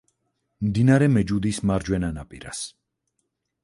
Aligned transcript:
მდინარე 0.69 1.11
მეჯუდის 1.17 1.63
მარჯვენა 1.73 2.13
ნაპირას. 2.19 2.67